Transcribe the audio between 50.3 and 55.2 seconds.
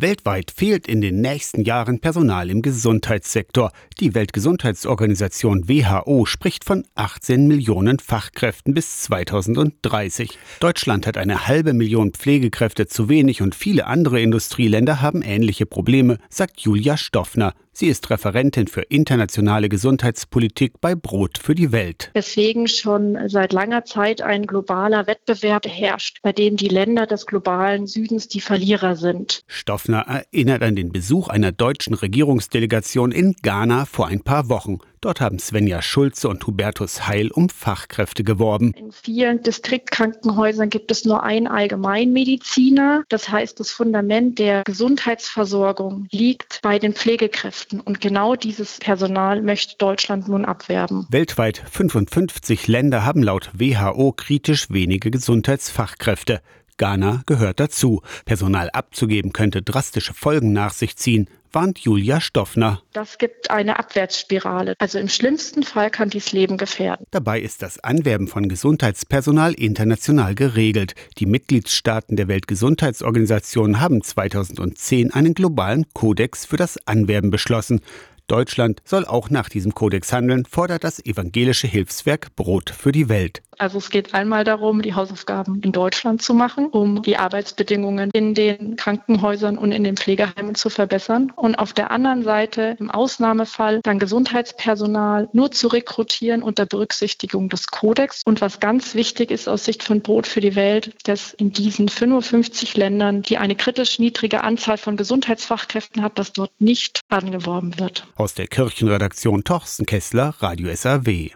abwerben. Weltweit 55 Länder haben laut WHO kritisch wenige